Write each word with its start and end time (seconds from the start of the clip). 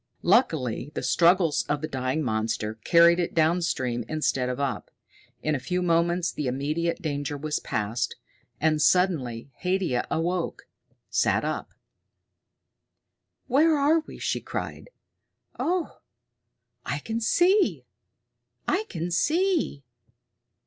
Luckily 0.23 0.91
the 0.95 1.03
struggles 1.03 1.63
of 1.69 1.81
the 1.81 1.87
dying 1.87 2.23
monster 2.23 2.73
carried 2.83 3.19
it 3.19 3.35
downstream 3.35 4.03
instead 4.09 4.49
of 4.49 4.59
up. 4.59 4.89
In 5.43 5.53
a 5.53 5.59
few 5.59 5.83
moments 5.83 6.31
the 6.31 6.47
immediate 6.47 7.03
danger 7.03 7.37
was 7.37 7.59
past. 7.59 8.15
And 8.59 8.81
suddenly 8.81 9.51
Haidia 9.59 10.07
awoke, 10.09 10.65
sat 11.11 11.45
up. 11.45 11.75
"Where 13.45 13.77
are 13.77 13.99
we?" 14.07 14.17
she 14.17 14.41
cried. 14.41 14.89
"Oh, 15.59 15.99
I 16.83 16.97
can 16.97 17.19
see! 17.21 17.85
I 18.67 18.85
can 18.89 19.11
see! 19.11 19.83